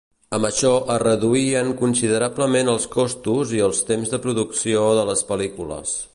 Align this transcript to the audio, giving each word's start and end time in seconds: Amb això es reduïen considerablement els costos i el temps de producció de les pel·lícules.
Amb 0.35 0.47
això 0.47 0.69
es 0.93 1.01
reduïen 1.03 1.69
considerablement 1.81 2.73
els 2.73 2.89
costos 2.97 3.55
i 3.59 3.63
el 3.67 3.79
temps 3.93 4.15
de 4.17 4.23
producció 4.27 4.89
de 5.03 5.07
les 5.13 5.27
pel·lícules. 5.31 5.99